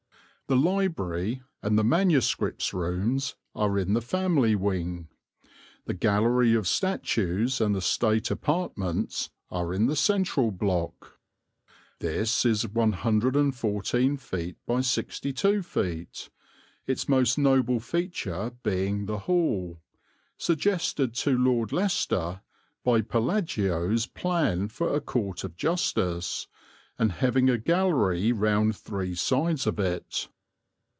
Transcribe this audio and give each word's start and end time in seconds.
The 0.47 0.57
library 0.57 1.43
and 1.63 1.79
the 1.79 1.81
MSS. 1.85 2.73
rooms 2.73 3.35
are 3.55 3.79
in 3.79 3.93
the 3.93 4.01
family 4.01 4.53
wing; 4.53 5.07
the 5.85 5.93
gallery 5.93 6.53
of 6.55 6.67
statues 6.67 7.61
and 7.61 7.73
the 7.73 7.79
state 7.79 8.29
apartments 8.29 9.29
are 9.49 9.73
in 9.73 9.85
the 9.85 9.95
central 9.95 10.51
block. 10.51 11.17
This 11.99 12.43
is 12.43 12.67
114 12.67 14.17
ft. 14.17 14.55
by 14.67 14.81
62 14.81 15.61
ft., 15.61 16.29
its 16.85 17.07
most 17.07 17.37
noble 17.37 17.79
feature 17.79 18.51
being 18.61 19.05
the 19.05 19.19
hall, 19.19 19.79
suggested 20.37 21.13
to 21.13 21.37
Lord 21.37 21.71
Leicester 21.71 22.41
by 22.83 22.99
Palladio's 22.99 24.05
plan 24.05 24.67
for 24.67 24.93
a 24.93 24.99
Court 24.99 25.45
of 25.45 25.55
Justice, 25.55 26.47
and 26.99 27.13
having 27.13 27.49
a 27.49 27.57
gallery 27.57 28.33
round 28.33 28.75
three 28.75 29.15
sides 29.15 29.65
of 29.65 29.79
it. 29.79 30.27